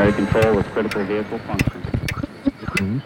primary 0.00 0.12
control 0.12 0.56
with 0.56 0.66
critical 0.72 1.06
vehicle 1.06 1.38
function. 1.40 3.02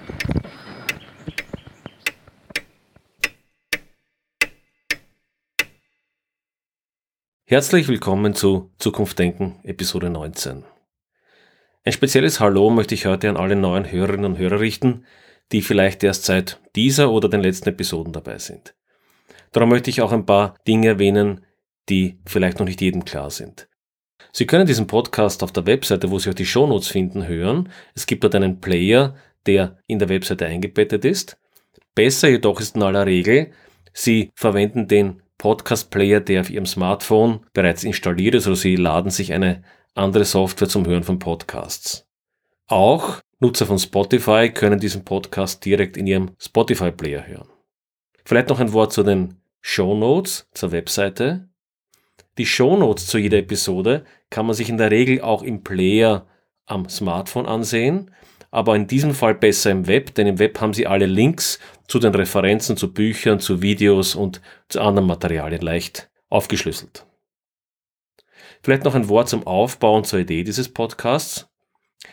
Herzlich 7.46 7.88
willkommen 7.88 8.34
zu 8.34 8.70
Zukunft 8.78 9.18
Denken, 9.18 9.58
Episode 9.64 10.08
19. 10.08 10.64
Ein 11.84 11.92
spezielles 11.92 12.40
Hallo 12.40 12.70
möchte 12.70 12.94
ich 12.94 13.06
heute 13.06 13.28
an 13.28 13.36
alle 13.36 13.56
neuen 13.56 13.90
Hörerinnen 13.90 14.24
und 14.24 14.38
Hörer 14.38 14.60
richten, 14.60 15.04
die 15.52 15.62
vielleicht 15.62 16.02
erst 16.04 16.24
seit 16.24 16.60
dieser 16.76 17.10
oder 17.10 17.28
den 17.28 17.42
letzten 17.42 17.70
Episoden 17.70 18.12
dabei 18.12 18.38
sind. 18.38 18.74
Darum 19.52 19.68
möchte 19.68 19.90
ich 19.90 20.00
auch 20.00 20.12
ein 20.12 20.26
paar 20.26 20.54
Dinge 20.66 20.88
erwähnen, 20.88 21.44
die 21.88 22.20
vielleicht 22.24 22.60
noch 22.60 22.66
nicht 22.66 22.80
jedem 22.80 23.04
klar 23.04 23.30
sind. 23.30 23.68
Sie 24.36 24.46
können 24.46 24.66
diesen 24.66 24.88
Podcast 24.88 25.44
auf 25.44 25.52
der 25.52 25.64
Webseite, 25.64 26.10
wo 26.10 26.18
Sie 26.18 26.28
auch 26.28 26.34
die 26.34 26.44
Shownotes 26.44 26.88
finden, 26.88 27.28
hören. 27.28 27.68
Es 27.94 28.04
gibt 28.04 28.24
dort 28.24 28.34
einen 28.34 28.60
Player, 28.60 29.14
der 29.46 29.78
in 29.86 30.00
der 30.00 30.08
Webseite 30.08 30.46
eingebettet 30.46 31.04
ist. 31.04 31.36
Besser 31.94 32.28
jedoch 32.28 32.60
ist 32.60 32.74
in 32.74 32.82
aller 32.82 33.06
Regel, 33.06 33.52
Sie 33.92 34.32
verwenden 34.34 34.88
den 34.88 35.22
Podcast-Player, 35.38 36.18
der 36.18 36.40
auf 36.40 36.50
Ihrem 36.50 36.66
Smartphone 36.66 37.46
bereits 37.52 37.84
installiert 37.84 38.34
ist, 38.34 38.48
oder 38.48 38.56
Sie 38.56 38.74
laden 38.74 39.12
sich 39.12 39.32
eine 39.32 39.62
andere 39.94 40.24
Software 40.24 40.68
zum 40.68 40.84
Hören 40.84 41.04
von 41.04 41.20
Podcasts. 41.20 42.04
Auch 42.66 43.20
Nutzer 43.38 43.66
von 43.66 43.78
Spotify 43.78 44.50
können 44.52 44.80
diesen 44.80 45.04
Podcast 45.04 45.64
direkt 45.64 45.96
in 45.96 46.08
ihrem 46.08 46.30
Spotify-Player 46.40 47.24
hören. 47.28 47.48
Vielleicht 48.24 48.48
noch 48.48 48.58
ein 48.58 48.72
Wort 48.72 48.92
zu 48.92 49.04
den 49.04 49.36
Show 49.60 49.94
Notes 49.94 50.48
zur 50.54 50.72
Webseite. 50.72 51.48
Die 52.38 52.46
Show 52.46 52.76
Notes 52.76 53.06
zu 53.06 53.18
jeder 53.18 53.38
Episode 53.38 54.04
kann 54.30 54.46
man 54.46 54.54
sich 54.54 54.68
in 54.68 54.78
der 54.78 54.90
Regel 54.90 55.20
auch 55.20 55.42
im 55.42 55.62
Player 55.62 56.26
am 56.66 56.88
Smartphone 56.88 57.46
ansehen, 57.46 58.10
aber 58.50 58.74
in 58.74 58.86
diesem 58.86 59.14
Fall 59.14 59.34
besser 59.34 59.70
im 59.70 59.86
Web, 59.86 60.14
denn 60.14 60.26
im 60.26 60.38
Web 60.38 60.60
haben 60.60 60.74
Sie 60.74 60.86
alle 60.86 61.06
Links 61.06 61.58
zu 61.86 61.98
den 61.98 62.14
Referenzen, 62.14 62.76
zu 62.76 62.92
Büchern, 62.92 63.40
zu 63.40 63.62
Videos 63.62 64.14
und 64.14 64.40
zu 64.68 64.80
anderen 64.80 65.06
Materialien 65.06 65.60
leicht 65.60 66.10
aufgeschlüsselt. 66.28 67.06
Vielleicht 68.62 68.84
noch 68.84 68.94
ein 68.94 69.08
Wort 69.08 69.28
zum 69.28 69.46
Aufbau 69.46 69.96
und 69.96 70.06
zur 70.06 70.20
Idee 70.20 70.42
dieses 70.42 70.68
Podcasts. 70.68 71.48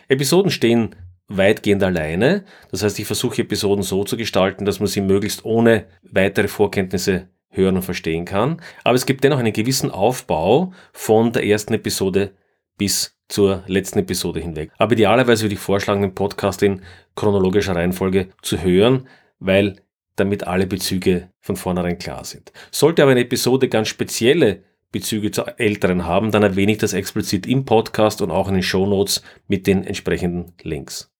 Episoden 0.08 0.50
stehen 0.50 0.94
weitgehend 1.28 1.82
alleine. 1.82 2.44
Das 2.70 2.82
heißt, 2.82 2.98
ich 2.98 3.06
versuche 3.06 3.42
Episoden 3.42 3.82
so 3.82 4.04
zu 4.04 4.16
gestalten, 4.16 4.64
dass 4.64 4.78
man 4.78 4.88
sie 4.88 5.00
möglichst 5.00 5.44
ohne 5.44 5.86
weitere 6.02 6.48
Vorkenntnisse 6.48 7.28
hören 7.52 7.76
und 7.76 7.82
verstehen 7.82 8.24
kann. 8.24 8.60
Aber 8.82 8.96
es 8.96 9.06
gibt 9.06 9.22
dennoch 9.24 9.38
einen 9.38 9.52
gewissen 9.52 9.90
Aufbau 9.90 10.72
von 10.92 11.32
der 11.32 11.46
ersten 11.46 11.74
Episode 11.74 12.32
bis 12.76 13.16
zur 13.28 13.62
letzten 13.66 14.00
Episode 14.00 14.40
hinweg. 14.40 14.72
Aber 14.78 14.92
idealerweise 14.92 15.44
würde 15.44 15.54
ich 15.54 15.60
vorschlagen, 15.60 16.02
den 16.02 16.14
Podcast 16.14 16.62
in 16.62 16.82
chronologischer 17.14 17.76
Reihenfolge 17.76 18.28
zu 18.42 18.60
hören, 18.62 19.08
weil 19.38 19.76
damit 20.16 20.46
alle 20.46 20.66
Bezüge 20.66 21.30
von 21.40 21.56
vornherein 21.56 21.98
klar 21.98 22.24
sind. 22.24 22.52
Sollte 22.70 23.02
aber 23.02 23.12
eine 23.12 23.20
Episode 23.20 23.68
ganz 23.68 23.88
spezielle 23.88 24.64
Bezüge 24.90 25.30
zu 25.30 25.44
älteren 25.58 26.04
haben, 26.04 26.30
dann 26.30 26.42
erwähne 26.42 26.72
ich 26.72 26.78
das 26.78 26.92
explizit 26.92 27.46
im 27.46 27.64
Podcast 27.64 28.20
und 28.20 28.30
auch 28.30 28.48
in 28.48 28.54
den 28.54 28.62
Show 28.62 28.86
Notes 28.86 29.22
mit 29.48 29.66
den 29.66 29.84
entsprechenden 29.84 30.52
Links. 30.62 31.10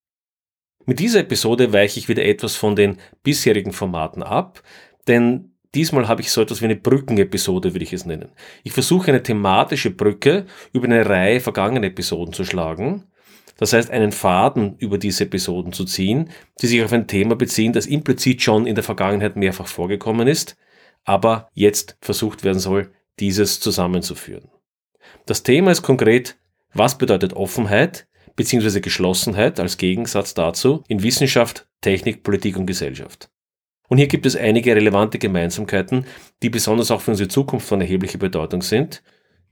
Mit 0.85 0.99
dieser 0.99 1.21
Episode 1.21 1.73
weiche 1.73 1.99
ich 1.99 2.09
wieder 2.09 2.25
etwas 2.25 2.55
von 2.55 2.77
den 2.77 2.99
bisherigen 3.23 3.73
Formaten 3.73 4.23
ab, 4.23 4.63
denn 5.09 5.52
diesmal 5.75 6.09
habe 6.09 6.21
ich 6.21 6.31
so 6.31 6.43
etwas 6.43 6.61
wie 6.61 6.67
eine 6.67 6.77
Brückenepisode, 6.77 7.75
würde 7.75 7.85
ich 7.85 7.93
es 7.93 8.07
nennen. 8.07 8.31
Ich 8.63 8.73
versuche 8.73 9.09
eine 9.09 9.23
thematische 9.23 9.91
Brücke 9.91 10.47
über 10.73 10.87
eine 10.87 11.09
Reihe 11.09 11.41
vergangener 11.41 11.87
Episoden 11.87 12.33
zu 12.33 12.45
schlagen. 12.45 13.05
Das 13.57 13.73
heißt, 13.73 13.91
einen 13.91 14.13
Faden 14.13 14.77
über 14.79 14.99
diese 14.99 15.25
Episoden 15.25 15.73
zu 15.73 15.85
ziehen, 15.85 16.31
die 16.61 16.67
sich 16.67 16.83
auf 16.83 16.93
ein 16.93 17.07
Thema 17.07 17.37
beziehen, 17.37 17.73
das 17.73 17.87
implizit 17.87 18.43
schon 18.43 18.67
in 18.67 18.75
der 18.75 18.85
Vergangenheit 18.85 19.37
mehrfach 19.37 19.67
vorgekommen 19.67 20.27
ist, 20.27 20.57
aber 21.05 21.49
jetzt 21.53 21.97
versucht 22.01 22.45
werden 22.45 22.59
soll, 22.59 22.91
dieses 23.21 23.61
zusammenzuführen. 23.61 24.49
Das 25.27 25.43
Thema 25.43 25.71
ist 25.71 25.83
konkret, 25.83 26.37
was 26.75 26.99
bedeutet 26.99 27.35
Offenheit 27.35 28.09
bzw. 28.37 28.81
Geschlossenheit 28.81 29.61
als 29.61 29.77
Gegensatz 29.77 30.35
dazu 30.35 30.83
in 30.89 31.03
Wissenschaft, 31.03 31.69
Technik, 31.81 32.23
Politik 32.23 32.57
und 32.57 32.67
Gesellschaft. 32.67 33.32
Und 33.93 33.99
hier 33.99 34.09
gibt 34.09 34.25
es 34.25 34.37
einige 34.37 34.75
relevante 34.75 35.19
Gemeinsamkeiten, 35.19 36.07
die 36.43 36.49
besonders 36.49 36.91
auch 36.91 37.03
für 37.03 37.11
unsere 37.11 37.29
Zukunft 37.29 37.69
von 37.69 37.83
erheblicher 37.83 38.17
Bedeutung 38.17 38.63
sind. 38.63 39.03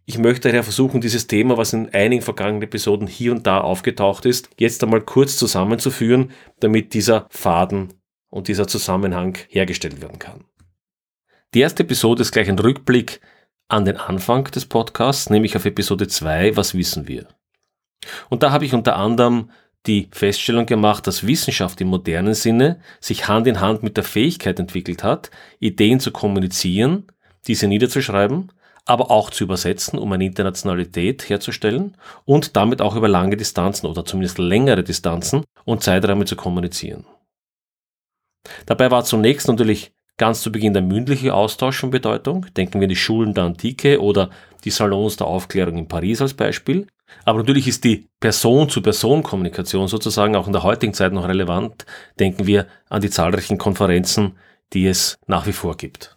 Ich 0.07 0.17
möchte 0.17 0.49
daher 0.49 0.63
versuchen, 0.63 1.03
dieses 1.03 1.27
Thema, 1.27 1.59
was 1.59 1.75
in 1.75 1.91
einigen 1.91 2.23
vergangenen 2.23 2.63
Episoden 2.63 3.07
hier 3.07 3.33
und 3.33 3.47
da 3.47 3.61
aufgetaucht 3.61 4.25
ist, 4.25 4.49
jetzt 4.57 4.83
einmal 4.83 5.03
kurz 5.03 5.37
zusammenzuführen, 5.37 6.31
damit 6.61 6.95
dieser 6.95 7.27
Faden 7.29 7.93
und 8.31 8.49
dieser 8.49 8.67
Zusammenhang 8.67 9.37
hergestellt 9.51 10.01
werden 10.01 10.19
kann. 10.19 10.47
Die 11.53 11.61
erste 11.61 11.83
Episode 11.83 12.23
ist 12.23 12.33
gleich 12.33 12.49
ein 12.49 12.59
Rückblick 12.59 13.21
an 13.69 13.85
den 13.85 13.99
Anfang 13.99 14.45
des 14.45 14.65
Podcasts, 14.65 15.29
nämlich 15.29 15.55
auf 15.55 15.67
Episode 15.67 16.09
2, 16.09 16.57
was 16.57 16.75
wissen 16.75 17.07
wir? 17.07 17.29
Und 18.31 18.43
da 18.43 18.53
habe 18.53 18.65
ich 18.65 18.73
unter 18.73 18.97
anderem 18.97 19.51
die 19.87 20.09
Feststellung 20.13 20.67
gemacht, 20.67 21.07
dass 21.07 21.27
Wissenschaft 21.27 21.81
im 21.81 21.89
modernen 21.89 22.35
Sinne 22.35 22.81
sich 23.01 23.29
Hand 23.29 23.47
in 23.47 23.61
Hand 23.61 23.83
mit 23.83 23.97
der 23.97 24.05
Fähigkeit 24.05 24.59
entwickelt 24.59 25.03
hat, 25.03 25.31
Ideen 25.59 26.01
zu 26.01 26.11
kommunizieren, 26.11 27.07
diese 27.47 27.67
niederzuschreiben, 27.67 28.53
aber 28.85 29.11
auch 29.11 29.31
zu 29.31 29.45
übersetzen, 29.45 29.99
um 29.99 30.13
eine 30.13 30.25
Internationalität 30.25 31.29
herzustellen 31.29 31.97
und 32.25 32.57
damit 32.57 32.83
auch 32.83 32.97
über 32.97 33.09
lange 33.09 33.37
Distanzen 33.37 33.87
oder 33.87 34.05
zumindest 34.05 34.39
längere 34.39 34.83
Distanzen 34.83 35.45
und 35.65 35.83
Zeiträume 35.83 36.25
zu 36.25 36.37
kommunizieren. 36.37 37.07
Dabei 38.67 38.91
war 38.91 39.05
zunächst 39.05 39.49
natürlich 39.49 39.93
ganz 40.17 40.43
zu 40.43 40.53
Beginn 40.53 40.75
der 40.75 40.83
mündliche 40.83 41.33
Austausch 41.33 41.79
von 41.79 41.91
Bedeutung. 41.91 42.47
Denken 42.57 42.81
wir 42.81 42.85
an 42.85 42.91
die 42.91 42.97
Schulen 42.97 43.33
der 43.33 43.45
Antike 43.45 44.03
oder 44.03 44.31
die 44.65 44.71
Salons 44.71 45.17
der 45.17 45.27
Aufklärung 45.27 45.79
in 45.79 45.89
Paris 45.89 46.21
als 46.21 46.35
Beispiel. 46.35 46.87
Aber 47.25 47.39
natürlich 47.39 47.69
ist 47.69 47.85
die 47.85 48.09
Person-zu-Person-Kommunikation 48.21 49.89
sozusagen 49.89 50.37
auch 50.37 50.47
in 50.47 50.53
der 50.53 50.63
heutigen 50.63 50.95
Zeit 50.95 51.13
noch 51.13 51.29
relevant. 51.29 51.87
Denken 52.19 52.47
wir 52.47 52.67
an 52.89 53.03
die 53.03 53.11
zahlreichen 53.11 53.59
Konferenzen, 53.59 54.37
die 54.73 54.87
es 54.87 55.19
nach 55.27 55.47
wie 55.47 55.53
vor 55.53 55.77
gibt. 55.77 56.17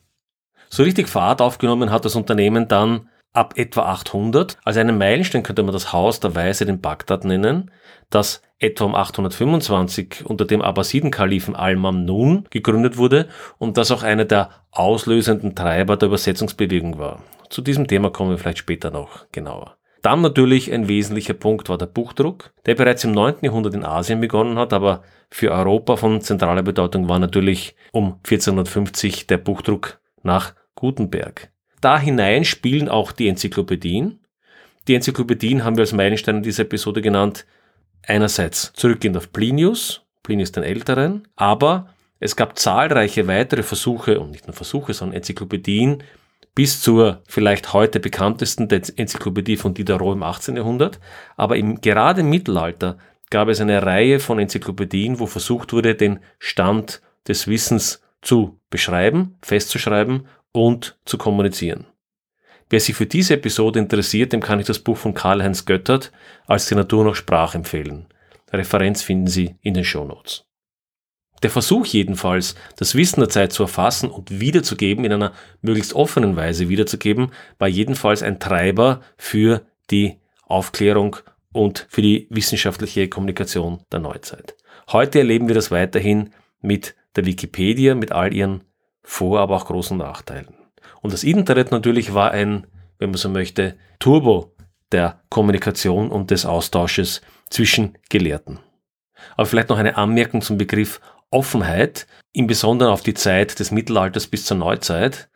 So 0.70 0.84
richtig 0.84 1.08
Fahrt 1.08 1.42
aufgenommen 1.42 1.92
hat 1.92 2.06
das 2.06 2.16
Unternehmen 2.16 2.68
dann 2.68 3.10
ab 3.34 3.54
etwa 3.58 3.84
800. 3.84 4.58
Als 4.64 4.78
einen 4.78 4.98
Meilenstein 4.98 5.44
könnte 5.44 5.64
man 5.64 5.74
das 5.74 5.92
Haus 5.92 6.20
der 6.20 6.36
Weise 6.36 6.66
in 6.66 6.82
Bagdad 6.82 7.26
nennen, 7.26 7.72
das 8.10 8.42
etwa 8.60 8.86
um 8.86 8.96
825 8.96 10.26
unter 10.26 10.46
dem 10.46 10.62
Abbasiden-Kalifen 10.62 11.56
Al-Mamnun 11.56 12.48
gegründet 12.50 12.98
wurde 12.98 13.28
und 13.58 13.78
das 13.78 13.92
auch 13.92 14.04
einer 14.04 14.26
der 14.26 14.50
auslösenden 14.72 15.56
Treiber 15.56 15.98
der 15.98 16.08
Übersetzungsbewegung 16.08 16.98
war. 16.98 17.22
Zu 17.50 17.62
diesem 17.62 17.88
Thema 17.88 18.10
kommen 18.10 18.32
wir 18.32 18.38
vielleicht 18.38 18.60
später 18.60 18.90
noch 18.90 19.26
genauer. 19.32 19.78
Dann 20.04 20.22
natürlich 20.22 20.72
ein 20.72 20.90
wesentlicher 20.90 21.34
Punkt 21.34 21.70
war 21.70 21.78
der 21.78 21.86
Buchdruck, 21.86 22.54
der 22.66 22.76
bereits 22.76 23.06
im 23.06 23.14
9. 23.14 23.36
Jahrhundert 23.42 23.74
in 23.74 23.86
Asien 23.86 24.20
begonnen 24.20 24.60
hat, 24.60 24.74
aber 24.74 25.02
für 25.30 25.52
Europa 25.52 25.96
von 25.96 26.20
zentraler 26.20 26.62
Bedeutung 26.62 27.08
war 27.08 27.20
natürlich 27.20 27.76
um 27.94 28.16
1450 28.16 29.28
der 29.28 29.38
Buchdruck 29.38 30.02
nach 30.22 30.56
Gutenberg. 30.76 31.52
Da 31.80 31.98
hinein 31.98 32.44
spielen 32.44 32.90
auch 32.90 33.14
die 33.14 33.30
Enzyklopädien. 33.30 34.20
Die 34.90 34.96
Enzyklopädien 34.96 35.64
haben 35.64 35.78
wir 35.78 35.84
als 35.84 35.94
Meilenstein 35.94 36.38
in 36.38 36.44
dieser 36.44 36.64
Episode 36.64 37.02
genannt. 37.02 37.46
Einerseits 38.06 38.74
zurückgehend 38.74 39.16
auf 39.16 39.32
Plinius, 39.32 40.02
Plinius 40.22 40.52
den 40.52 40.64
Älteren, 40.64 41.30
aber 41.38 41.88
es 42.20 42.36
gab 42.36 42.60
zahlreiche 42.60 43.28
weitere 43.28 43.64
Versuche, 43.64 44.20
und 44.20 44.32
nicht 44.32 44.48
nur 44.48 44.54
Versuche, 44.54 44.94
sondern 44.94 45.16
Enzyklopädien, 45.16 46.04
bis 46.56 46.82
zur 46.82 47.22
vielleicht 47.28 47.74
heute 47.74 48.00
bekanntesten 48.00 48.70
Enzyklopädie 48.70 49.58
von 49.58 49.74
Diderot 49.74 50.16
im 50.16 50.24
18. 50.24 50.56
Jahrhundert. 50.56 51.00
Aber 51.36 51.58
im, 51.58 51.82
gerade 51.82 52.22
im 52.22 52.30
Mittelalter 52.30 52.98
gab 53.30 53.48
es 53.48 53.60
eine 53.60 53.84
Reihe 53.84 54.20
von 54.20 54.40
Enzyklopädien, 54.40 55.20
wo 55.20 55.26
versucht 55.26 55.74
wurde, 55.74 55.96
den 55.96 56.20
Stand 56.38 57.02
des 57.28 57.48
Wissens 57.48 58.02
zu 58.22 58.60
beschreiben, 58.70 59.38
festzuschreiben 59.42 60.28
und 60.52 60.98
zu 61.06 61.18
kommunizieren. 61.18 61.88
Wer 62.70 62.80
sich 62.80 62.96
für 62.96 63.06
diese 63.06 63.36
Episode 63.36 63.80
interessiert, 63.80 64.34
dem 64.34 64.42
kann 64.42 64.60
ich 64.60 64.66
das 64.66 64.80
Buch 64.80 64.98
von 64.98 65.14
Karl-Heinz 65.14 65.66
Göttert 65.66 66.12
als 66.48 66.68
die 66.68 66.76
Natur 66.76 67.04
noch 67.04 67.16
Sprach 67.16 67.56
empfehlen. 67.56 68.08
Referenz 68.52 69.02
finden 69.02 69.28
Sie 69.28 69.56
in 69.62 69.74
den 69.74 69.84
Show 69.84 70.06
Notes. 70.06 70.46
Der 71.44 71.50
Versuch 71.50 71.86
jedenfalls, 71.86 72.56
das 72.78 72.96
Wissen 72.96 73.20
der 73.20 73.28
Zeit 73.28 73.52
zu 73.52 73.64
erfassen 73.64 74.10
und 74.10 74.40
wiederzugeben, 74.40 75.04
in 75.04 75.12
einer 75.12 75.34
möglichst 75.62 75.94
offenen 75.94 76.38
Weise 76.38 76.70
wiederzugeben, 76.70 77.32
war 77.60 77.68
jedenfalls 77.68 78.24
ein 78.24 78.40
Treiber 78.40 79.02
für 79.18 79.66
die 79.92 80.20
Aufklärung 80.44 81.18
und 81.52 81.86
für 81.90 82.02
die 82.02 82.28
wissenschaftliche 82.30 83.10
Kommunikation 83.10 83.82
der 83.92 84.00
Neuzeit. 84.00 84.56
Heute 84.92 85.20
erleben 85.20 85.50
wir 85.50 85.56
das 85.56 85.70
weiterhin 85.70 86.30
mit 86.62 86.96
der 87.18 87.26
Wikipedia, 87.26 87.94
mit 87.94 88.14
all 88.14 88.34
ihren 88.34 88.64
Vor-, 89.04 89.42
aber 89.42 89.58
auch 89.58 89.66
großen 89.66 89.98
Nachteilen. 89.98 90.56
Und 91.02 91.12
das 91.12 91.26
Internet 91.26 91.72
natürlich 91.72 92.14
war 92.14 92.32
ein, 92.32 92.68
wenn 93.00 93.10
man 93.10 93.18
so 93.18 93.28
möchte, 93.28 93.78
Turbo 94.00 94.56
der 94.94 95.22
Kommunikation 95.30 96.10
und 96.10 96.32
des 96.32 96.46
Austausches 96.46 97.22
zwischen 97.50 97.98
Gelehrten. 98.10 98.60
Aber 99.36 99.46
vielleicht 99.46 99.70
noch 99.70 99.78
eine 99.78 99.98
Anmerkung 99.98 100.42
zum 100.42 100.58
Begriff 100.58 101.02
Offenheit, 101.34 102.08
im 102.32 102.48
Besonderen 102.48 102.92
auf 102.92 103.04
die 103.04 103.14
Zeit 103.14 103.60
des 103.60 103.72
Mittelalters 103.72 104.28
bis 104.28 104.46
zur 104.46 104.58
Neuzeit 104.58 105.30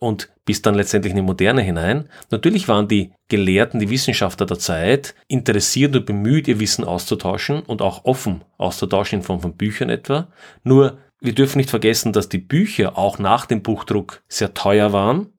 und 0.00 0.30
bis 0.44 0.62
dann 0.62 0.74
letztendlich 0.74 1.12
in 1.12 1.16
die 1.16 1.22
Moderne 1.22 1.62
hinein. 1.62 2.08
Natürlich 2.30 2.66
waren 2.66 2.88
die 2.88 3.12
Gelehrten, 3.28 3.78
die 3.78 3.90
Wissenschaftler 3.90 4.46
der 4.46 4.58
Zeit 4.58 5.14
interessiert 5.28 5.94
und 5.94 6.06
bemüht, 6.06 6.48
ihr 6.48 6.58
Wissen 6.58 6.84
auszutauschen 6.84 7.60
und 7.60 7.82
auch 7.82 8.04
offen 8.04 8.42
auszutauschen 8.58 9.20
in 9.20 9.24
Form 9.24 9.40
von 9.40 9.56
Büchern 9.56 9.90
etwa. 9.90 10.28
Nur 10.64 10.98
wir 11.20 11.34
dürfen 11.34 11.58
nicht 11.58 11.70
vergessen, 11.70 12.12
dass 12.12 12.28
die 12.28 12.38
Bücher 12.38 12.98
auch 12.98 13.20
nach 13.20 13.46
dem 13.46 13.62
Buchdruck 13.62 14.22
sehr 14.28 14.54
teuer 14.54 14.92
waren. 14.92 15.32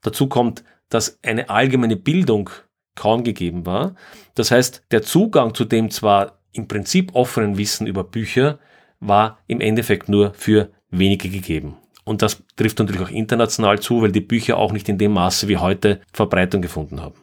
Dazu 0.00 0.28
kommt, 0.28 0.64
dass 0.88 1.18
eine 1.22 1.50
allgemeine 1.50 1.96
Bildung 1.96 2.48
kaum 2.94 3.22
gegeben 3.22 3.66
war. 3.66 3.94
Das 4.34 4.50
heißt, 4.50 4.82
der 4.90 5.02
Zugang 5.02 5.54
zu 5.54 5.66
dem 5.66 5.90
zwar 5.90 6.40
im 6.52 6.68
Prinzip 6.68 7.14
offenen 7.14 7.58
Wissen 7.58 7.86
über 7.86 8.02
Bücher 8.02 8.58
war 9.00 9.38
im 9.46 9.60
Endeffekt 9.60 10.08
nur 10.08 10.34
für 10.34 10.70
wenige 10.90 11.28
gegeben. 11.28 11.76
Und 12.04 12.22
das 12.22 12.42
trifft 12.56 12.78
natürlich 12.78 13.02
auch 13.02 13.10
international 13.10 13.80
zu, 13.80 14.02
weil 14.02 14.12
die 14.12 14.20
Bücher 14.20 14.56
auch 14.56 14.72
nicht 14.72 14.88
in 14.88 14.98
dem 14.98 15.12
Maße 15.12 15.48
wie 15.48 15.58
heute 15.58 16.00
Verbreitung 16.12 16.62
gefunden 16.62 17.00
haben. 17.00 17.20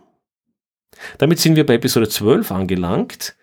Damit 1.17 1.39
sind 1.39 1.55
wir 1.55 1.65
bei 1.65 1.75
Episode 1.75 2.07
12 2.07 2.51
angelangt. 2.51 3.35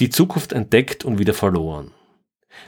Die 0.00 0.10
Zukunft 0.10 0.52
entdeckt 0.52 1.04
und 1.04 1.18
wieder 1.18 1.34
verloren. 1.34 1.92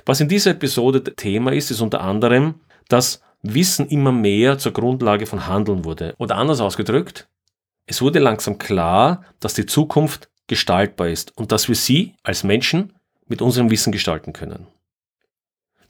Was 0.04 0.20
in 0.20 0.28
dieser 0.28 0.52
Episode 0.52 1.02
Thema 1.02 1.52
ist, 1.52 1.70
ist 1.70 1.80
unter 1.80 2.00
anderem, 2.00 2.60
dass 2.88 3.22
Wissen 3.42 3.88
immer 3.88 4.12
mehr 4.12 4.58
zur 4.58 4.72
Grundlage 4.72 5.26
von 5.26 5.46
Handeln 5.46 5.84
wurde. 5.84 6.14
Oder 6.18 6.36
anders 6.36 6.60
ausgedrückt, 6.60 7.28
es 7.86 8.02
wurde 8.02 8.18
langsam 8.18 8.58
klar, 8.58 9.24
dass 9.40 9.54
die 9.54 9.66
Zukunft 9.66 10.28
gestaltbar 10.48 11.08
ist 11.08 11.36
und 11.36 11.52
dass 11.52 11.68
wir 11.68 11.74
sie 11.74 12.14
als 12.22 12.44
Menschen 12.44 12.92
mit 13.26 13.42
unserem 13.42 13.70
Wissen 13.70 13.92
gestalten 13.92 14.32
können. 14.32 14.66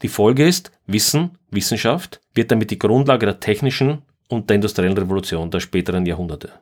Die 0.01 0.07
Folge 0.07 0.47
ist, 0.47 0.71
Wissen, 0.85 1.37
Wissenschaft 1.49 2.21
wird 2.33 2.51
damit 2.51 2.71
die 2.71 2.79
Grundlage 2.79 3.25
der 3.25 3.39
technischen 3.39 4.03
und 4.29 4.49
der 4.49 4.55
industriellen 4.55 4.97
Revolution 4.97 5.49
der 5.49 5.59
späteren 5.59 6.05
Jahrhunderte. 6.05 6.53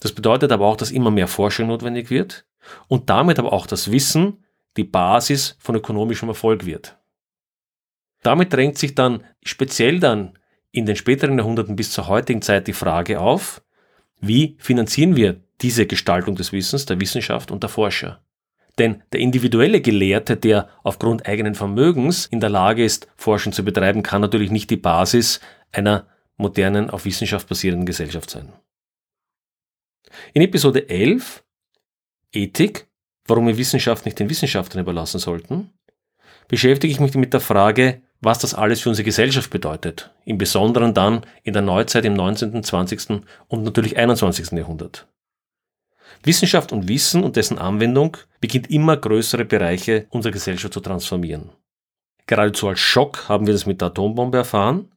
Das 0.00 0.12
bedeutet 0.12 0.52
aber 0.52 0.66
auch, 0.66 0.76
dass 0.76 0.90
immer 0.90 1.10
mehr 1.10 1.28
Forschung 1.28 1.68
notwendig 1.68 2.10
wird 2.10 2.46
und 2.88 3.10
damit 3.10 3.38
aber 3.38 3.52
auch 3.52 3.66
das 3.66 3.90
Wissen 3.90 4.44
die 4.76 4.84
Basis 4.84 5.56
von 5.58 5.74
ökonomischem 5.74 6.28
Erfolg 6.28 6.64
wird. 6.64 6.96
Damit 8.22 8.52
drängt 8.52 8.78
sich 8.78 8.94
dann 8.94 9.24
speziell 9.42 9.98
dann 9.98 10.38
in 10.72 10.86
den 10.86 10.96
späteren 10.96 11.38
Jahrhunderten 11.38 11.76
bis 11.76 11.92
zur 11.92 12.06
heutigen 12.06 12.42
Zeit 12.42 12.68
die 12.68 12.72
Frage 12.72 13.18
auf, 13.18 13.62
wie 14.20 14.56
finanzieren 14.58 15.16
wir 15.16 15.40
diese 15.62 15.86
Gestaltung 15.86 16.36
des 16.36 16.52
Wissens, 16.52 16.86
der 16.86 17.00
Wissenschaft 17.00 17.50
und 17.50 17.62
der 17.62 17.70
Forscher? 17.70 18.22
Denn 18.80 19.02
der 19.12 19.20
individuelle 19.20 19.82
Gelehrte, 19.82 20.38
der 20.38 20.70
aufgrund 20.82 21.26
eigenen 21.26 21.54
Vermögens 21.54 22.24
in 22.24 22.40
der 22.40 22.48
Lage 22.48 22.82
ist, 22.82 23.08
Forschung 23.14 23.52
zu 23.52 23.62
betreiben, 23.62 24.02
kann 24.02 24.22
natürlich 24.22 24.50
nicht 24.50 24.70
die 24.70 24.78
Basis 24.78 25.40
einer 25.70 26.06
modernen, 26.38 26.88
auf 26.88 27.04
Wissenschaft 27.04 27.46
basierenden 27.46 27.84
Gesellschaft 27.84 28.30
sein. 28.30 28.54
In 30.32 30.40
Episode 30.40 30.88
11 30.88 31.44
Ethik, 32.32 32.88
warum 33.26 33.48
wir 33.48 33.58
Wissenschaft 33.58 34.06
nicht 34.06 34.18
den 34.18 34.30
Wissenschaftlern 34.30 34.82
überlassen 34.82 35.20
sollten, 35.20 35.74
beschäftige 36.48 36.90
ich 36.90 37.00
mich 37.00 37.14
mit 37.14 37.34
der 37.34 37.40
Frage, 37.40 38.00
was 38.22 38.38
das 38.38 38.54
alles 38.54 38.80
für 38.80 38.88
unsere 38.88 39.04
Gesellschaft 39.04 39.50
bedeutet, 39.50 40.10
im 40.24 40.38
Besonderen 40.38 40.94
dann 40.94 41.26
in 41.42 41.52
der 41.52 41.60
Neuzeit 41.60 42.06
im 42.06 42.14
19., 42.14 42.62
20. 42.62 43.22
und 43.48 43.62
natürlich 43.62 43.98
21. 43.98 44.52
Jahrhundert. 44.52 45.06
Wissenschaft 46.22 46.72
und 46.72 46.88
Wissen 46.88 47.24
und 47.24 47.36
dessen 47.36 47.58
Anwendung 47.58 48.16
beginnt 48.40 48.70
immer 48.70 48.96
größere 48.96 49.44
Bereiche 49.44 50.06
unserer 50.10 50.32
Gesellschaft 50.32 50.74
zu 50.74 50.80
transformieren. 50.80 51.50
Geradezu 52.26 52.68
als 52.68 52.80
Schock 52.80 53.28
haben 53.28 53.46
wir 53.46 53.54
das 53.54 53.66
mit 53.66 53.80
der 53.80 53.88
Atombombe 53.88 54.38
erfahren, 54.38 54.92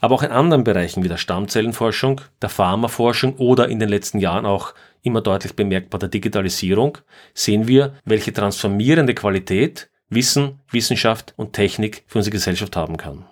aber 0.00 0.14
auch 0.14 0.22
in 0.22 0.30
anderen 0.30 0.64
Bereichen 0.64 1.02
wie 1.02 1.08
der 1.08 1.16
Stammzellenforschung, 1.16 2.20
der 2.40 2.48
Pharmaforschung 2.48 3.36
oder 3.36 3.68
in 3.68 3.80
den 3.80 3.88
letzten 3.88 4.18
Jahren 4.18 4.46
auch 4.46 4.74
immer 5.02 5.20
deutlich 5.20 5.54
bemerkbar 5.56 5.98
der 5.98 6.08
Digitalisierung 6.08 6.98
sehen 7.34 7.68
wir, 7.68 7.94
welche 8.04 8.32
transformierende 8.32 9.14
Qualität 9.14 9.90
Wissen, 10.08 10.60
Wissenschaft 10.70 11.34
und 11.36 11.52
Technik 11.52 12.04
für 12.06 12.18
unsere 12.18 12.32
Gesellschaft 12.32 12.76
haben 12.76 12.96
kann. 12.96 13.24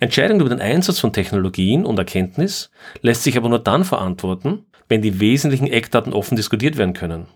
Entscheidung 0.00 0.40
über 0.40 0.48
den 0.48 0.60
Einsatz 0.60 0.98
von 0.98 1.12
Technologien 1.12 1.84
und 1.84 1.98
Erkenntnis 1.98 2.70
lässt 3.00 3.22
sich 3.22 3.36
aber 3.36 3.48
nur 3.48 3.60
dann 3.60 3.84
verantworten, 3.84 4.66
wenn 4.88 5.02
die 5.02 5.20
wesentlichen 5.20 5.66
Eckdaten 5.66 6.12
offen 6.12 6.36
diskutiert 6.36 6.76
werden 6.76 6.94
können. 6.94 7.26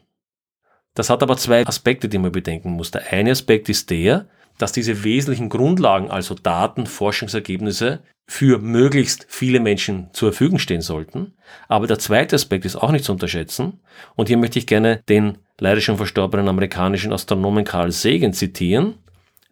Das 0.94 1.10
hat 1.10 1.22
aber 1.22 1.36
zwei 1.36 1.66
Aspekte, 1.66 2.08
die 2.08 2.18
man 2.18 2.32
bedenken 2.32 2.72
muss. 2.72 2.90
Der 2.90 3.12
eine 3.12 3.30
Aspekt 3.30 3.68
ist 3.68 3.90
der, 3.90 4.26
dass 4.58 4.72
diese 4.72 5.04
wesentlichen 5.04 5.48
Grundlagen, 5.48 6.10
also 6.10 6.34
Daten, 6.34 6.86
Forschungsergebnisse, 6.86 8.02
für 8.28 8.58
möglichst 8.58 9.26
viele 9.28 9.60
Menschen 9.60 10.08
zur 10.12 10.32
Verfügung 10.32 10.58
stehen 10.58 10.80
sollten. 10.80 11.34
Aber 11.68 11.86
der 11.86 11.98
zweite 11.98 12.36
Aspekt 12.36 12.64
ist 12.64 12.76
auch 12.76 12.92
nicht 12.92 13.04
zu 13.04 13.12
unterschätzen. 13.12 13.80
Und 14.14 14.28
hier 14.28 14.36
möchte 14.36 14.58
ich 14.58 14.66
gerne 14.66 15.02
den 15.08 15.38
leider 15.58 15.80
schon 15.80 15.96
verstorbenen 15.96 16.48
amerikanischen 16.48 17.12
Astronomen 17.12 17.64
Carl 17.64 17.90
Sagan 17.90 18.32
zitieren. 18.32 18.94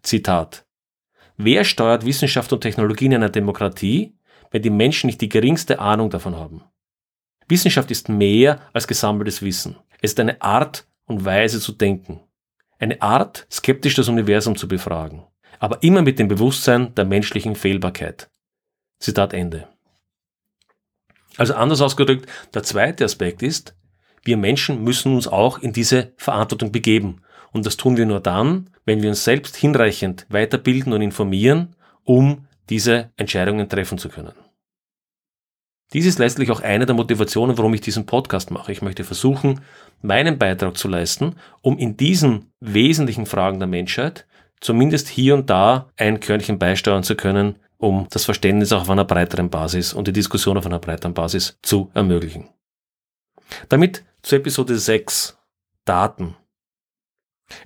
Zitat. 0.02 0.64
Wer 1.36 1.64
steuert 1.64 2.04
Wissenschaft 2.04 2.52
und 2.52 2.60
Technologie 2.60 3.06
in 3.06 3.14
einer 3.14 3.28
Demokratie, 3.28 4.14
wenn 4.50 4.62
die 4.62 4.70
Menschen 4.70 5.06
nicht 5.06 5.20
die 5.20 5.28
geringste 5.28 5.78
Ahnung 5.78 6.10
davon 6.10 6.36
haben? 6.36 6.62
Wissenschaft 7.50 7.90
ist 7.90 8.08
mehr 8.08 8.60
als 8.72 8.86
gesammeltes 8.86 9.42
Wissen. 9.42 9.76
Es 10.00 10.12
ist 10.12 10.20
eine 10.20 10.40
Art 10.40 10.86
und 11.06 11.24
Weise 11.24 11.60
zu 11.60 11.72
denken. 11.72 12.20
Eine 12.78 13.02
Art, 13.02 13.46
skeptisch 13.50 13.94
das 13.94 14.08
Universum 14.08 14.56
zu 14.56 14.66
befragen. 14.68 15.24
Aber 15.58 15.82
immer 15.82 16.00
mit 16.02 16.18
dem 16.18 16.28
Bewusstsein 16.28 16.94
der 16.94 17.04
menschlichen 17.04 17.54
Fehlbarkeit. 17.54 18.30
Zitat 18.98 19.34
Ende. 19.34 19.68
Also 21.36 21.54
anders 21.54 21.80
ausgedrückt, 21.80 22.28
der 22.54 22.62
zweite 22.62 23.04
Aspekt 23.04 23.42
ist, 23.42 23.74
wir 24.22 24.36
Menschen 24.36 24.82
müssen 24.84 25.14
uns 25.14 25.26
auch 25.26 25.58
in 25.58 25.72
diese 25.72 26.12
Verantwortung 26.16 26.72
begeben. 26.72 27.22
Und 27.52 27.66
das 27.66 27.76
tun 27.76 27.96
wir 27.96 28.06
nur 28.06 28.20
dann, 28.20 28.70
wenn 28.84 29.02
wir 29.02 29.08
uns 29.08 29.24
selbst 29.24 29.56
hinreichend 29.56 30.26
weiterbilden 30.28 30.92
und 30.92 31.02
informieren, 31.02 31.74
um 32.04 32.46
diese 32.68 33.10
Entscheidungen 33.16 33.68
treffen 33.68 33.98
zu 33.98 34.08
können. 34.08 34.32
Dies 35.92 36.06
ist 36.06 36.18
letztlich 36.18 36.50
auch 36.50 36.60
eine 36.60 36.86
der 36.86 36.94
Motivationen, 36.94 37.58
warum 37.58 37.74
ich 37.74 37.80
diesen 37.80 38.06
Podcast 38.06 38.50
mache. 38.50 38.70
Ich 38.70 38.80
möchte 38.80 39.02
versuchen, 39.02 39.60
meinen 40.02 40.38
Beitrag 40.38 40.76
zu 40.76 40.86
leisten, 40.86 41.36
um 41.62 41.78
in 41.78 41.96
diesen 41.96 42.52
wesentlichen 42.60 43.26
Fragen 43.26 43.58
der 43.58 43.68
Menschheit 43.68 44.26
zumindest 44.60 45.08
hier 45.08 45.34
und 45.34 45.50
da 45.50 45.90
ein 45.96 46.20
Körnchen 46.20 46.58
beisteuern 46.58 47.02
zu 47.02 47.16
können, 47.16 47.56
um 47.78 48.06
das 48.10 48.24
Verständnis 48.24 48.72
auch 48.72 48.82
auf 48.82 48.90
einer 48.90 49.04
breiteren 49.04 49.50
Basis 49.50 49.92
und 49.92 50.06
die 50.06 50.12
Diskussion 50.12 50.58
auf 50.58 50.66
einer 50.66 50.78
breiteren 50.78 51.14
Basis 51.14 51.58
zu 51.62 51.90
ermöglichen. 51.94 52.48
Damit 53.68 54.04
zu 54.22 54.36
Episode 54.36 54.78
6 54.78 55.38
Daten. 55.84 56.36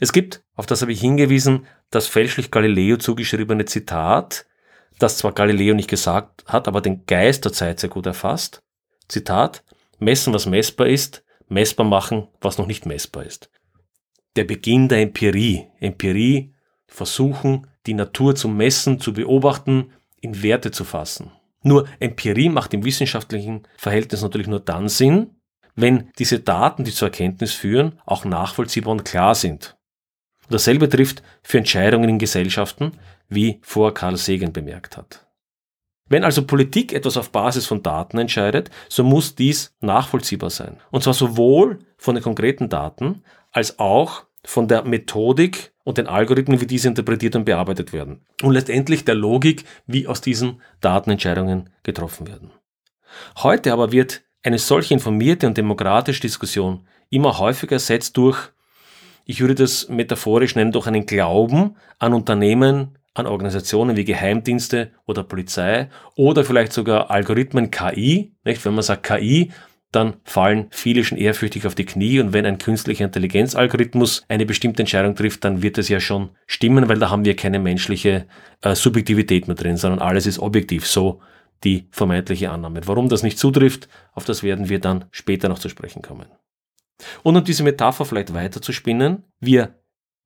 Es 0.01 0.13
gibt, 0.13 0.43
auf 0.55 0.67
das 0.67 0.81
habe 0.81 0.93
ich 0.93 1.01
hingewiesen, 1.01 1.67
das 1.91 2.07
fälschlich 2.07 2.51
Galileo 2.51 2.97
zugeschriebene 2.97 3.67
Zitat, 3.67 4.47
das 4.99 5.19
zwar 5.19 5.33
Galileo 5.33 5.75
nicht 5.75 5.91
gesagt 5.91 6.45
hat, 6.47 6.69
aber 6.69 6.81
den 6.81 7.07
Geist 7.07 7.45
der 7.45 7.53
Zeit 7.53 7.81
sehr 7.81 7.91
gut 7.91 8.07
erfasst. 8.07 8.63
Zitat, 9.09 9.65
messen, 9.99 10.33
was 10.33 10.47
messbar 10.47 10.87
ist, 10.87 11.25
messbar 11.49 11.87
machen, 11.87 12.29
was 12.41 12.59
noch 12.59 12.67
nicht 12.67 12.87
messbar 12.87 13.25
ist. 13.25 13.51
Der 14.37 14.45
Beginn 14.45 14.89
der 14.89 15.01
Empirie. 15.01 15.67
Empirie, 15.81 16.55
versuchen, 16.87 17.67
die 17.87 17.95
Natur 17.95 18.35
zu 18.35 18.49
messen, 18.49 19.01
zu 19.01 19.13
beobachten, 19.13 19.93
in 20.21 20.43
Werte 20.43 20.71
zu 20.71 20.85
fassen. 20.85 21.31
Nur 21.63 21.87
Empirie 21.99 22.49
macht 22.49 22.75
im 22.75 22.85
wissenschaftlichen 22.85 23.67
Verhältnis 23.77 24.23
natürlich 24.23 24.47
nur 24.47 24.61
dann 24.61 24.89
Sinn, 24.89 25.31
wenn 25.75 26.11
diese 26.19 26.41
Daten, 26.41 26.85
die 26.85 26.93
zur 26.93 27.09
Erkenntnis 27.09 27.53
führen, 27.53 27.99
auch 28.07 28.25
nachvollziehbar 28.25 28.93
und 28.93 29.05
klar 29.05 29.35
sind. 29.35 29.77
Dasselbe 30.51 30.89
trifft 30.89 31.23
für 31.43 31.59
Entscheidungen 31.59 32.09
in 32.09 32.19
Gesellschaften, 32.19 32.93
wie 33.29 33.61
vor 33.63 33.95
Karl 33.95 34.17
Sagan 34.17 34.53
bemerkt 34.53 34.97
hat. 34.97 35.27
Wenn 36.09 36.25
also 36.25 36.47
Politik 36.47 36.93
etwas 36.93 37.17
auf 37.17 37.31
Basis 37.31 37.67
von 37.67 37.83
Daten 37.83 38.19
entscheidet, 38.19 38.71
so 38.89 39.03
muss 39.03 39.35
dies 39.35 39.75
nachvollziehbar 39.81 40.51
sein. 40.51 40.79
Und 40.91 41.03
zwar 41.03 41.15
sowohl 41.15 41.79
von 41.97 42.15
den 42.15 42.23
konkreten 42.23 42.69
Daten 42.69 43.23
als 43.53 43.79
auch 43.79 44.25
von 44.45 44.69
der 44.69 44.85
Methodik 44.85 45.73
und 45.83 45.97
den 45.97 46.07
Algorithmen, 46.07 46.61
wie 46.61 46.67
diese 46.67 46.89
interpretiert 46.89 47.37
und 47.37 47.47
bearbeitet 47.47 47.93
werden. 47.93 48.27
Und 48.43 48.53
letztendlich 48.53 49.05
der 49.05 49.15
Logik, 49.15 49.65
wie 49.87 50.07
aus 50.07 50.21
diesen 50.21 50.61
Daten 50.81 51.11
Entscheidungen 51.11 51.71
getroffen 51.83 52.27
werden. 52.27 52.51
Heute 53.39 53.73
aber 53.73 53.93
wird 53.93 54.23
eine 54.43 54.59
solche 54.59 54.93
informierte 54.93 55.47
und 55.47 55.57
demokratische 55.57 56.21
Diskussion 56.21 56.87
immer 57.09 57.39
häufiger 57.39 57.75
ersetzt 57.77 58.17
durch, 58.17 58.51
ich 59.25 59.41
würde 59.41 59.55
das 59.55 59.89
metaphorisch 59.89 60.55
nennen, 60.55 60.73
durch 60.73 60.87
einen 60.87 61.07
Glauben 61.07 61.77
an 61.99 62.13
Unternehmen, 62.13 62.99
an 63.15 63.27
Organisationen 63.27 63.97
wie 63.97 64.05
Geheimdienste 64.05 64.91
oder 65.07 65.23
Polizei 65.23 65.89
oder 66.17 66.45
vielleicht 66.45 66.73
sogar 66.73 67.11
Algorithmen 67.11 67.71
KI. 67.71 68.35
Nicht? 68.45 68.65
Wenn 68.65 68.75
man 68.75 68.83
sagt 68.83 69.05
KI, 69.05 69.53
dann 69.93 70.17
fallen 70.25 70.67
viele 70.71 71.05
schon 71.05 71.19
ehrfürchtig 71.19 71.67
auf 71.67 71.77
die 71.77 71.87
Knie 71.87 72.19
und 72.19 72.33
wenn 72.33 72.47
ein 72.47 72.59
künstlicher 72.59 73.05
Intelligenzalgorithmus 73.05 74.25
eine 74.29 74.45
bestimmte 74.45 74.83
Entscheidung 74.83 75.15
trifft, 75.15 75.45
dann 75.45 75.63
wird 75.63 75.79
es 75.79 75.89
ja 75.89 76.01
schon 76.01 76.31
stimmen, 76.47 76.89
weil 76.89 76.99
da 76.99 77.11
haben 77.11 77.25
wir 77.25 77.37
keine 77.37 77.61
menschliche 77.61 78.27
äh, 78.63 78.75
Subjektivität 78.75 79.47
mehr 79.47 79.55
drin, 79.55 79.77
sondern 79.77 80.01
alles 80.01 80.27
ist 80.27 80.41
objektiv, 80.41 80.87
so 80.87 81.21
die 81.63 81.87
vermeintliche 81.93 82.51
Annahme. 82.51 82.81
Warum 82.87 83.09
das 83.09 83.23
nicht 83.23 83.39
zutrifft, 83.39 83.89
auf 84.13 84.25
das 84.25 84.43
werden 84.43 84.69
wir 84.69 84.81
dann 84.81 85.05
später 85.13 85.49
noch 85.49 85.61
zu 85.61 85.69
sprechen 85.69 86.03
kommen. 86.03 86.27
Und 87.23 87.37
um 87.37 87.45
diese 87.45 87.63
Metapher 87.63 88.05
vielleicht 88.05 88.35
weiter 88.35 88.61
zu 88.61 88.73
spinnen, 88.73 89.25
wir 89.41 89.75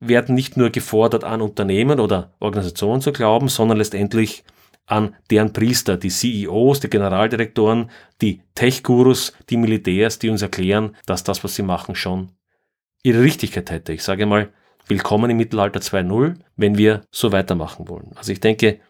werden 0.01 0.35
nicht 0.35 0.57
nur 0.57 0.71
gefordert, 0.71 1.25
an 1.25 1.41
Unternehmen 1.41 2.01
oder 2.01 2.35
Organisationen 2.39 3.01
zu 3.01 3.13
glauben, 3.13 3.49
sondern 3.49 3.79
letztendlich 3.79 4.45
an 4.87 5.15
deren 5.31 5.53
Priester, 5.53 5.97
die 5.97 6.09
CEOs, 6.09 6.81
die 6.81 6.89
Generaldirektoren, 6.89 7.91
die 8.23 8.43
Tech-Gurus, 8.55 9.35
die 9.51 9.57
Militärs, 9.57 10.19
die 10.19 10.31
uns 10.31 10.43
erklären, 10.43 10.97
dass 11.05 11.25
das, 11.25 11.45
was 11.45 11.55
sie 11.55 11.63
machen, 11.63 11.95
schon 11.95 12.33
ihre 13.03 13.23
Richtigkeit 13.23 13.71
hätte. 13.71 13.93
Ich 13.93 14.03
sage 14.03 14.25
mal, 14.25 14.51
willkommen 14.87 15.31
im 15.31 15.37
Mittelalter 15.37 15.81
2.0, 15.81 16.37
wenn 16.57 16.79
wir 16.79 17.03
so 17.11 17.33
weitermachen 17.33 17.89
wollen. 17.89 18.13
Also 18.17 18.33
ich 18.33 18.41
denke, 18.41 18.81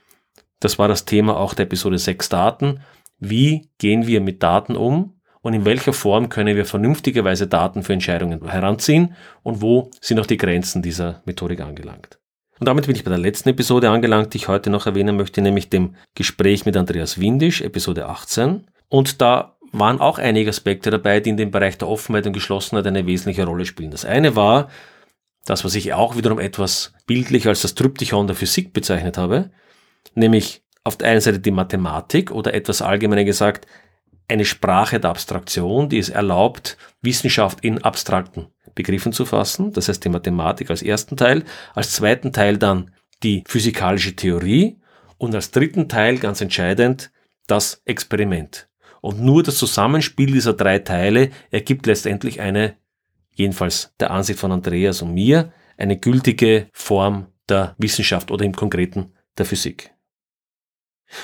das 0.60 0.78
war 0.78 0.88
das 0.88 1.04
Thema 1.04 1.36
auch 1.36 1.54
der 1.54 1.66
Episode 1.66 1.98
6 1.98 2.28
Daten. 2.28 2.80
Wie 3.18 3.68
gehen 3.78 4.06
wir 4.06 4.20
mit 4.20 4.42
Daten 4.42 4.76
um 4.76 5.17
und 5.42 5.54
in 5.54 5.64
welcher 5.64 5.92
Form 5.92 6.28
können 6.28 6.56
wir 6.56 6.64
vernünftigerweise 6.64 7.46
Daten 7.46 7.82
für 7.82 7.92
Entscheidungen 7.92 8.48
heranziehen 8.48 9.14
und 9.42 9.62
wo 9.62 9.90
sind 10.00 10.18
auch 10.20 10.26
die 10.26 10.36
Grenzen 10.36 10.82
dieser 10.82 11.22
Methodik 11.24 11.60
angelangt. 11.60 12.18
Und 12.60 12.66
damit 12.66 12.86
bin 12.86 12.96
ich 12.96 13.04
bei 13.04 13.10
der 13.10 13.18
letzten 13.18 13.50
Episode 13.50 13.90
angelangt, 13.90 14.34
die 14.34 14.38
ich 14.38 14.48
heute 14.48 14.70
noch 14.70 14.86
erwähnen 14.86 15.16
möchte, 15.16 15.40
nämlich 15.40 15.70
dem 15.70 15.94
Gespräch 16.14 16.66
mit 16.66 16.76
Andreas 16.76 17.20
Windisch, 17.20 17.60
Episode 17.60 18.06
18. 18.06 18.66
Und 18.88 19.20
da 19.20 19.56
waren 19.70 20.00
auch 20.00 20.18
einige 20.18 20.50
Aspekte 20.50 20.90
dabei, 20.90 21.20
die 21.20 21.30
in 21.30 21.36
dem 21.36 21.50
Bereich 21.50 21.78
der 21.78 21.88
Offenheit 21.88 22.26
und 22.26 22.32
Geschlossenheit 22.32 22.86
eine 22.86 23.06
wesentliche 23.06 23.44
Rolle 23.44 23.64
spielen. 23.64 23.90
Das 23.90 24.04
eine 24.04 24.34
war, 24.34 24.68
das, 25.44 25.64
was 25.64 25.74
ich 25.74 25.92
auch 25.92 26.16
wiederum 26.16 26.38
etwas 26.38 26.92
bildlich 27.06 27.46
als 27.46 27.62
das 27.62 27.74
Tryptychon 27.74 28.26
der 28.26 28.36
Physik 28.36 28.72
bezeichnet 28.72 29.18
habe, 29.18 29.50
nämlich 30.14 30.62
auf 30.84 30.96
der 30.96 31.08
einen 31.08 31.20
Seite 31.20 31.38
die 31.38 31.50
Mathematik 31.50 32.30
oder 32.30 32.54
etwas 32.54 32.82
allgemeiner 32.82 33.24
gesagt, 33.24 33.66
eine 34.28 34.44
Sprache 34.44 35.00
der 35.00 35.10
Abstraktion, 35.10 35.88
die 35.88 35.98
es 35.98 36.10
erlaubt, 36.10 36.76
Wissenschaft 37.00 37.64
in 37.64 37.82
abstrakten 37.82 38.48
Begriffen 38.74 39.12
zu 39.12 39.24
fassen, 39.24 39.72
das 39.72 39.88
heißt 39.88 40.04
die 40.04 40.08
Mathematik 40.10 40.70
als 40.70 40.82
ersten 40.82 41.16
Teil, 41.16 41.44
als 41.74 41.94
zweiten 41.94 42.32
Teil 42.32 42.58
dann 42.58 42.92
die 43.22 43.42
physikalische 43.46 44.14
Theorie 44.14 44.78
und 45.16 45.34
als 45.34 45.50
dritten 45.50 45.88
Teil 45.88 46.18
ganz 46.18 46.40
entscheidend 46.40 47.10
das 47.46 47.82
Experiment. 47.86 48.68
Und 49.00 49.20
nur 49.20 49.42
das 49.42 49.56
Zusammenspiel 49.56 50.32
dieser 50.32 50.52
drei 50.52 50.78
Teile 50.78 51.30
ergibt 51.50 51.86
letztendlich 51.86 52.40
eine, 52.40 52.76
jedenfalls 53.34 53.94
der 53.98 54.10
Ansicht 54.10 54.38
von 54.38 54.52
Andreas 54.52 55.02
und 55.02 55.14
mir, 55.14 55.52
eine 55.76 55.96
gültige 55.96 56.68
Form 56.72 57.26
der 57.48 57.74
Wissenschaft 57.78 58.30
oder 58.30 58.44
im 58.44 58.54
Konkreten 58.54 59.12
der 59.38 59.46
Physik. 59.46 59.92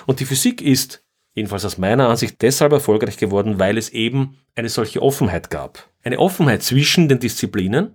Und 0.06 0.20
die 0.20 0.24
Physik 0.24 0.62
ist 0.62 1.03
jedenfalls 1.34 1.64
aus 1.64 1.78
meiner 1.78 2.08
Ansicht 2.08 2.40
deshalb 2.42 2.72
erfolgreich 2.72 3.16
geworden, 3.16 3.58
weil 3.58 3.76
es 3.76 3.90
eben 3.90 4.38
eine 4.54 4.68
solche 4.68 5.02
Offenheit 5.02 5.50
gab. 5.50 5.88
Eine 6.02 6.18
Offenheit 6.18 6.62
zwischen 6.62 7.08
den 7.08 7.18
Disziplinen, 7.18 7.94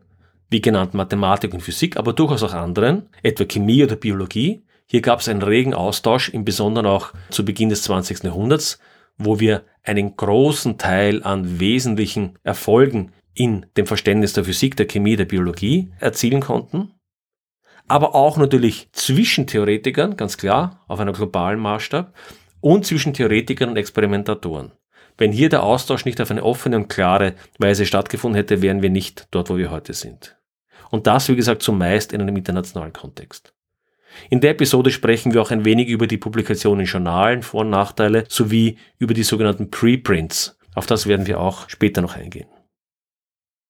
wie 0.50 0.62
genannt 0.62 0.94
Mathematik 0.94 1.54
und 1.54 1.62
Physik, 1.62 1.98
aber 1.98 2.14
durchaus 2.14 2.44
auch 2.44 2.54
anderen, 2.54 3.10
etwa 3.24 3.46
Chemie 3.46 3.84
oder 3.84 3.96
Biologie. 3.96 4.62
Hier 4.86 5.02
gab 5.02 5.20
es 5.20 5.30
einen 5.30 5.44
regen 5.44 5.74
Austausch, 5.74 6.30
im 6.30 6.44
Besonderen 6.44 6.88
auch 6.88 7.14
zu 7.30 7.46
Beginn 7.46 7.70
des 7.70 7.84
20. 7.84 8.24
Jahrhunderts, 8.24 8.80
wo 9.18 9.40
wir 9.40 9.64
einen 9.84 10.16
großen 10.16 10.78
Teil 10.78 11.24
an 11.24 11.60
wesentlichen 11.60 12.40
Erfolgen 12.44 13.12
in 13.34 13.68
dem 13.78 13.86
Verständnis 13.86 14.34
der 14.34 14.46
Physik, 14.46 14.76
der 14.76 14.88
Chemie, 14.88 15.16
der 15.16 15.26
Biologie 15.26 15.92
erzielen 16.00 16.42
konnten. 16.42 16.94
Aber 17.88 18.14
auch 18.14 18.38
natürlich 18.38 18.90
zwischen 18.92 19.48
Theoretikern, 19.48 20.18
ganz 20.18 20.38
klar, 20.38 20.84
auf 20.88 21.00
einem 21.00 21.14
globalen 21.14 21.60
Maßstab 21.60 22.14
und 22.62 22.86
zwischen 22.86 23.14
Theoretikern 23.14 23.70
und 23.70 23.78
Experimentatoren. 23.78 24.72
Wenn 25.18 25.32
hier 25.32 25.50
der 25.50 25.64
Austausch 25.64 26.06
nicht 26.06 26.22
auf 26.22 26.32
eine 26.32 26.44
offene 26.44 26.78
und 26.78 26.88
klare 26.88 27.36
Weise 27.58 27.86
stattgefunden 27.86 28.36
hätte, 28.36 28.62
wären 28.62 28.82
wir 28.82 28.90
nicht 28.90 29.28
dort, 29.32 29.50
wo 29.50 29.58
wir 29.58 29.70
heute 29.70 29.94
sind. 29.94 30.38
Und 30.92 31.08
das, 31.08 31.28
wie 31.30 31.36
gesagt, 31.36 31.62
zumeist 31.62 32.14
in 32.14 32.22
einem 32.22 32.38
internationalen 32.38 32.94
Kontext. 32.94 33.54
In 34.30 34.42
der 34.42 34.52
Episode 34.52 34.92
sprechen 34.92 35.34
wir 35.34 35.42
auch 35.42 35.52
ein 35.52 35.66
wenig 35.66 35.88
über 35.90 36.08
die 36.08 36.18
Publikation 36.18 36.80
in 36.80 36.86
Journalen, 36.86 37.44
Vor- 37.44 37.62
und 37.62 37.70
Nachteile, 37.70 38.26
sowie 38.28 38.78
über 38.98 39.14
die 39.14 39.24
sogenannten 39.24 39.70
Preprints. 39.70 40.58
Auf 40.74 40.86
das 40.86 41.06
werden 41.06 41.28
wir 41.28 41.40
auch 41.40 41.70
später 41.70 42.02
noch 42.02 42.16
eingehen. 42.16 42.48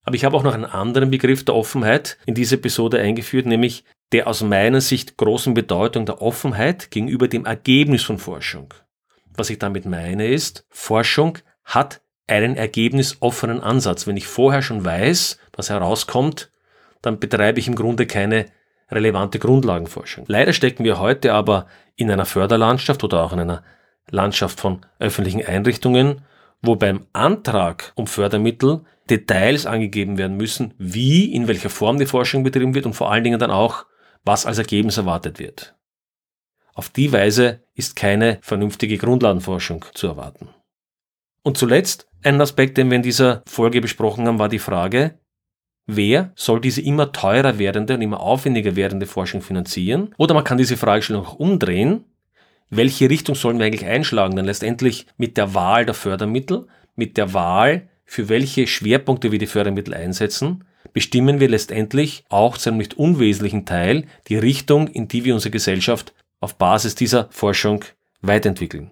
Aber 0.04 0.16
ich 0.16 0.26
habe 0.26 0.38
auch 0.38 0.44
noch 0.44 0.54
einen 0.54 0.66
anderen 0.66 1.12
Begriff 1.12 1.44
der 1.46 1.56
Offenheit 1.56 2.18
in 2.26 2.36
diese 2.36 2.56
Episode 2.56 3.00
eingeführt, 3.00 3.46
nämlich 3.46 3.84
der 4.12 4.28
aus 4.28 4.42
meiner 4.42 4.82
Sicht 4.82 5.18
großen 5.18 5.54
Bedeutung 5.54 6.06
der 6.06 6.22
Offenheit 6.22 6.92
gegenüber 6.92 7.28
dem 7.28 7.46
Ergebnis 7.46 8.04
von 8.04 8.18
Forschung. 8.18 8.74
Was 9.36 9.50
ich 9.50 9.60
damit 9.60 9.86
meine 9.86 10.28
ist, 10.28 10.66
Forschung 10.70 11.38
hat 11.64 12.02
einen 12.28 12.56
ergebnisoffenen 12.56 13.62
Ansatz. 13.62 14.08
Wenn 14.08 14.18
ich 14.18 14.28
vorher 14.28 14.62
schon 14.62 14.84
weiß, 14.86 15.40
was 15.54 15.70
herauskommt, 15.70 16.52
dann 17.02 17.20
betreibe 17.20 17.60
ich 17.60 17.68
im 17.68 17.76
Grunde 17.76 18.06
keine 18.06 18.48
relevante 18.92 19.40
Grundlagenforschung. 19.40 20.26
Leider 20.28 20.54
stecken 20.54 20.84
wir 20.84 21.00
heute 21.00 21.34
aber 21.34 21.68
in 21.96 22.12
einer 22.12 22.26
Förderlandschaft 22.26 23.04
oder 23.04 23.24
auch 23.24 23.34
in 23.34 23.40
einer 23.40 23.64
Landschaft 24.10 24.60
von 24.60 24.82
öffentlichen 25.00 25.46
Einrichtungen, 25.46 26.22
wo 26.62 26.76
beim 26.76 27.06
Antrag 27.14 27.94
um 27.96 28.08
Fördermittel 28.08 28.82
Details 29.10 29.66
angegeben 29.66 30.18
werden 30.18 30.38
müssen, 30.38 30.74
wie, 30.78 31.34
in 31.34 31.48
welcher 31.48 31.70
Form 31.70 31.98
die 31.98 32.06
Forschung 32.06 32.44
betrieben 32.44 32.76
wird 32.76 32.86
und 32.86 32.94
vor 32.94 33.12
allen 33.12 33.24
Dingen 33.24 33.40
dann 33.40 33.52
auch, 33.52 33.86
was 34.24 34.46
als 34.46 34.58
Ergebnis 34.58 34.98
erwartet 34.98 35.40
wird. 35.40 35.76
Auf 36.74 36.90
die 36.90 37.12
Weise 37.12 37.64
ist 37.74 37.96
keine 37.96 38.40
vernünftige 38.42 38.98
Grundlagenforschung 38.98 39.86
zu 39.94 40.08
erwarten. 40.08 40.50
Und 41.44 41.58
zuletzt, 41.58 42.08
ein 42.24 42.40
Aspekt, 42.40 42.78
den 42.78 42.90
wir 42.90 42.98
in 42.98 43.04
dieser 43.04 43.44
Folge 43.48 43.82
besprochen 43.82 44.28
haben, 44.28 44.40
war 44.40 44.50
die 44.50 44.60
Frage, 44.60 45.20
wer 45.88 46.32
soll 46.36 46.62
diese 46.62 46.82
immer 46.82 47.12
teurer 47.12 47.58
werdende 47.60 47.96
und 47.96 48.02
immer 48.02 48.20
aufwendiger 48.20 48.76
werdende 48.76 49.08
Forschung 49.08 49.42
finanzieren? 49.42 50.14
Oder 50.18 50.34
man 50.34 50.44
kann 50.44 50.58
diese 50.58 50.78
Fragestellung 50.78 51.26
auch 51.26 51.36
umdrehen. 51.36 52.06
Welche 52.70 53.10
Richtung 53.10 53.36
sollen 53.36 53.58
wir 53.58 53.66
eigentlich 53.66 53.86
einschlagen? 53.86 54.36
Denn 54.36 54.46
letztendlich 54.46 55.08
mit 55.18 55.38
der 55.38 55.54
Wahl 55.54 55.86
der 55.86 55.96
Fördermittel, 55.96 56.68
mit 56.96 57.18
der 57.18 57.34
Wahl, 57.34 57.90
für 58.06 58.30
welche 58.30 58.68
Schwerpunkte 58.68 59.32
wir 59.32 59.40
die 59.40 59.48
Fördermittel 59.48 59.94
einsetzen, 59.94 60.64
bestimmen 60.94 61.40
wir 61.40 61.50
letztendlich 61.50 62.24
auch 62.30 62.58
zu 62.58 62.70
einem 62.70 62.80
nicht 62.80 62.98
unwesentlichen 62.98 63.66
Teil 63.66 64.06
die 64.28 64.38
Richtung, 64.38 64.88
in 64.88 65.08
die 65.08 65.26
wir 65.26 65.34
unsere 65.34 65.52
Gesellschaft 65.52 66.14
auf 66.40 66.58
Basis 66.58 66.96
dieser 66.96 67.28
Forschung 67.32 67.86
weiterentwickeln. 68.22 68.92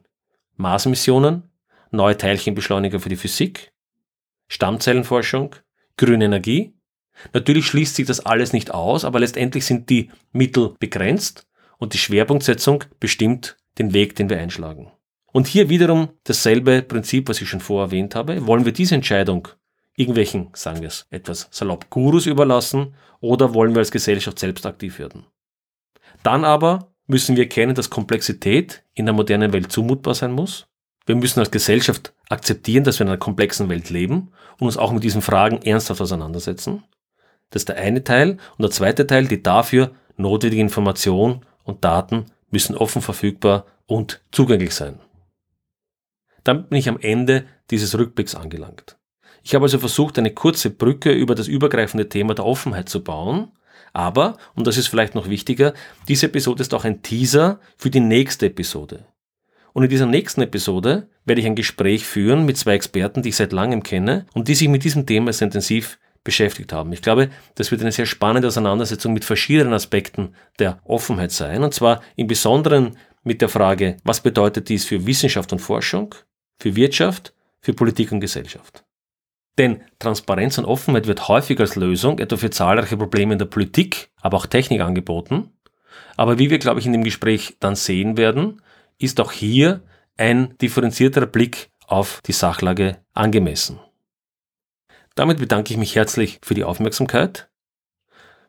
Marsmissionen, 0.56 1.44
neue 1.92 2.18
Teilchenbeschleuniger 2.18 3.00
für 3.00 3.10
die 3.10 3.16
Physik, 3.16 3.72
Stammzellenforschung, 4.48 5.56
grüne 5.98 6.26
Energie. 6.26 6.74
Natürlich 7.34 7.66
schließt 7.66 7.96
sich 7.96 8.06
das 8.06 8.26
alles 8.26 8.54
nicht 8.54 8.72
aus, 8.72 9.06
aber 9.06 9.20
letztendlich 9.20 9.66
sind 9.66 9.90
die 9.90 10.12
Mittel 10.32 10.76
begrenzt 10.80 11.48
und 11.78 11.94
die 11.94 11.98
Schwerpunktsetzung 11.98 12.84
bestimmt 13.00 13.58
den 13.78 13.94
Weg, 13.94 14.16
den 14.16 14.30
wir 14.30 14.40
einschlagen. 14.40 14.92
Und 15.32 15.48
hier 15.48 15.70
wiederum 15.70 16.10
dasselbe 16.24 16.82
Prinzip, 16.82 17.30
was 17.30 17.42
ich 17.42 17.50
schon 17.50 17.60
vorher 17.60 17.88
erwähnt 17.88 18.16
habe. 18.16 18.48
Wollen 18.48 18.66
wir 18.66 18.72
diese 18.72 18.96
Entscheidung 18.96 19.50
irgendwelchen, 19.98 20.50
sagen 20.54 20.80
wir 20.80 20.88
es 20.88 21.08
etwas 21.10 21.50
salopp, 21.52 21.90
Gurus 21.90 22.26
überlassen 22.26 22.96
oder 23.20 23.54
wollen 23.54 23.74
wir 23.76 23.80
als 23.80 23.92
Gesellschaft 23.92 24.40
selbst 24.40 24.66
aktiv 24.66 25.00
werden? 25.00 25.26
Dann 26.24 26.46
aber 26.46 26.94
müssen 27.08 27.36
wir 27.36 27.44
erkennen, 27.44 27.76
dass 27.76 27.90
Komplexität 27.90 28.84
in 28.94 29.06
der 29.06 29.14
modernen 29.14 29.52
Welt 29.52 29.72
zumutbar 29.72 30.14
sein 30.14 30.32
muss. 30.32 30.68
Wir 31.06 31.16
müssen 31.16 31.40
als 31.40 31.52
Gesellschaft 31.52 32.14
akzeptieren, 32.30 32.84
dass 32.84 33.00
wir 33.00 33.06
in 33.06 33.10
einer 33.10 33.18
komplexen 33.18 33.70
Welt 33.70 33.90
leben 33.90 34.32
und 34.60 34.68
uns 34.68 34.78
auch 34.78 34.92
mit 34.92 35.04
diesen 35.04 35.22
Fragen 35.22 35.62
ernsthaft 35.62 36.02
auseinandersetzen. 36.02 36.84
Das 37.50 37.62
ist 37.62 37.70
der 37.70 37.78
eine 37.78 38.04
Teil. 38.04 38.32
Und 38.32 38.62
der 38.62 38.72
zweite 38.72 39.08
Teil, 39.08 39.26
die 39.28 39.42
dafür 39.42 39.92
notwendige 40.18 40.62
Information 40.62 41.46
und 41.64 41.86
Daten 41.86 42.26
müssen 42.52 42.76
offen 42.76 43.02
verfügbar 43.02 43.66
und 43.86 44.22
zugänglich 44.32 44.76
sein. 44.76 45.00
Dann 46.44 46.68
bin 46.68 46.78
ich 46.78 46.90
am 46.90 47.00
Ende 47.00 47.46
dieses 47.72 47.98
Rückblicks 47.98 48.36
angelangt. 48.36 48.97
Ich 49.48 49.56
habe 49.56 49.64
also 49.64 49.80
versucht, 49.80 50.20
eine 50.20 50.32
kurze 50.32 50.70
Brücke 50.70 51.10
über 51.14 51.34
das 51.34 51.48
übergreifende 51.48 52.10
Thema 52.10 52.34
der 52.34 52.46
Offenheit 52.46 52.90
zu 52.90 53.02
bauen. 53.02 53.54
Aber, 53.94 54.36
und 54.56 54.68
das 54.68 54.76
ist 54.76 54.88
vielleicht 54.88 55.16
noch 55.16 55.30
wichtiger, 55.30 55.74
diese 56.10 56.26
Episode 56.26 56.62
ist 56.62 56.74
auch 56.74 56.84
ein 56.84 57.02
Teaser 57.02 57.62
für 57.78 57.90
die 57.90 58.02
nächste 58.02 58.48
Episode. 58.48 59.06
Und 59.72 59.84
in 59.86 59.90
dieser 59.90 60.06
nächsten 60.06 60.42
Episode 60.42 61.08
werde 61.24 61.40
ich 61.40 61.48
ein 61.48 61.56
Gespräch 61.56 62.06
führen 62.06 62.46
mit 62.46 62.58
zwei 62.58 62.74
Experten, 62.74 63.22
die 63.22 63.30
ich 63.30 63.38
seit 63.38 63.54
langem 63.54 63.84
kenne 63.84 64.26
und 64.34 64.50
die 64.50 64.54
sich 64.54 64.68
mit 64.68 64.84
diesem 64.84 65.06
Thema 65.06 65.32
sehr 65.32 65.46
intensiv 65.46 65.98
beschäftigt 66.26 66.74
haben. 66.74 66.92
Ich 66.92 67.02
glaube, 67.02 67.30
das 67.56 67.72
wird 67.72 67.80
eine 67.80 67.94
sehr 67.94 68.06
spannende 68.06 68.50
Auseinandersetzung 68.50 69.14
mit 69.14 69.24
verschiedenen 69.24 69.72
Aspekten 69.72 70.36
der 70.60 70.82
Offenheit 70.84 71.32
sein. 71.32 71.64
Und 71.64 71.74
zwar 71.74 72.02
im 72.18 72.28
Besonderen 72.28 72.98
mit 73.24 73.42
der 73.42 73.48
Frage, 73.48 73.96
was 74.04 74.20
bedeutet 74.20 74.68
dies 74.68 74.84
für 74.84 75.06
Wissenschaft 75.06 75.54
und 75.54 75.60
Forschung, 75.60 76.16
für 76.60 76.76
Wirtschaft, 76.76 77.34
für 77.62 77.72
Politik 77.72 78.12
und 78.12 78.20
Gesellschaft. 78.20 78.84
Denn 79.58 79.82
Transparenz 80.00 80.58
und 80.58 80.66
Offenheit 80.66 81.08
wird 81.08 81.28
häufig 81.28 81.60
als 81.60 81.76
Lösung, 81.76 82.20
etwa 82.20 82.38
für 82.38 82.50
zahlreiche 82.50 82.98
Probleme 82.98 83.34
in 83.34 83.40
der 83.40 83.46
Politik, 83.46 84.10
aber 84.22 84.38
auch 84.38 84.46
Technik 84.46 84.82
angeboten. 84.82 85.52
Aber 86.16 86.38
wie 86.38 86.50
wir, 86.50 86.60
glaube 86.60 86.80
ich, 86.80 86.86
in 86.86 86.92
dem 86.92 87.04
Gespräch 87.04 87.58
dann 87.60 87.76
sehen 87.76 88.18
werden, 88.18 88.62
ist 89.00 89.20
auch 89.20 89.32
hier 89.32 89.82
ein 90.18 90.58
differenzierterer 90.60 91.26
Blick 91.26 91.70
auf 91.88 92.22
die 92.26 92.34
Sachlage 92.34 92.98
angemessen. 93.14 93.80
Damit 95.16 95.40
bedanke 95.40 95.74
ich 95.74 95.80
mich 95.80 95.96
herzlich 95.96 96.40
für 96.44 96.54
die 96.54 96.64
Aufmerksamkeit. 96.64 97.50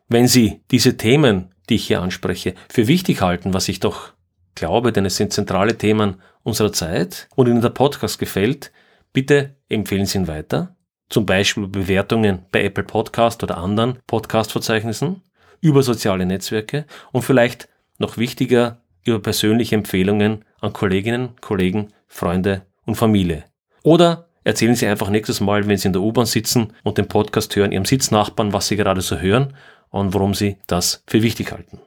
Wenn 0.07 0.27
Sie 0.27 0.61
diese 0.71 0.97
Themen, 0.97 1.53
die 1.69 1.75
ich 1.75 1.87
hier 1.87 2.01
anspreche, 2.01 2.53
für 2.69 2.87
wichtig 2.87 3.21
halten, 3.21 3.53
was 3.53 3.67
ich 3.69 3.79
doch 3.79 4.13
glaube, 4.55 4.91
denn 4.91 5.05
es 5.05 5.15
sind 5.15 5.33
zentrale 5.33 5.77
Themen 5.77 6.21
unserer 6.43 6.73
Zeit 6.73 7.27
und 7.35 7.47
Ihnen 7.47 7.61
der 7.61 7.69
Podcast 7.69 8.19
gefällt, 8.19 8.71
bitte 9.13 9.55
empfehlen 9.69 10.05
Sie 10.05 10.19
ihn 10.19 10.27
weiter. 10.27 10.75
Zum 11.09 11.25
Beispiel 11.25 11.67
Bewertungen 11.67 12.45
bei 12.51 12.63
Apple 12.63 12.83
Podcast 12.83 13.41
oder 13.41 13.57
anderen 13.57 13.97
Podcast-Verzeichnissen, 14.05 15.23
über 15.61 15.81
soziale 15.83 16.25
Netzwerke 16.25 16.85
und 17.11 17.23
vielleicht 17.23 17.67
noch 17.97 18.17
wichtiger 18.17 18.81
über 19.03 19.19
persönliche 19.19 19.75
Empfehlungen 19.75 20.45
an 20.61 20.73
Kolleginnen, 20.73 21.29
Kollegen, 21.41 21.87
Freunde 22.07 22.63
und 22.85 22.95
Familie. 22.95 23.45
Oder 23.83 24.27
erzählen 24.43 24.75
Sie 24.75 24.87
einfach 24.87 25.09
nächstes 25.09 25.41
Mal, 25.41 25.67
wenn 25.67 25.77
Sie 25.77 25.87
in 25.87 25.93
der 25.93 26.01
U-Bahn 26.01 26.25
sitzen 26.25 26.73
und 26.83 26.97
den 26.97 27.07
Podcast 27.07 27.55
hören, 27.55 27.71
Ihrem 27.71 27.85
Sitznachbarn, 27.85 28.53
was 28.53 28.67
Sie 28.67 28.75
gerade 28.75 29.01
so 29.01 29.17
hören 29.17 29.55
und 29.89 30.13
warum 30.13 30.33
Sie 30.33 30.57
das 30.67 31.03
für 31.07 31.23
wichtig 31.23 31.51
halten. 31.51 31.79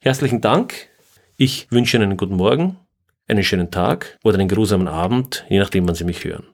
Herzlichen 0.00 0.40
Dank. 0.40 0.88
Ich 1.36 1.70
wünsche 1.70 1.96
Ihnen 1.96 2.10
einen 2.10 2.16
guten 2.16 2.36
Morgen, 2.36 2.76
einen 3.28 3.44
schönen 3.44 3.70
Tag 3.70 4.18
oder 4.22 4.38
einen 4.38 4.48
geruhsamen 4.48 4.88
Abend, 4.88 5.44
je 5.48 5.58
nachdem, 5.58 5.86
wann 5.88 5.94
Sie 5.94 6.04
mich 6.04 6.24
hören. 6.24 6.53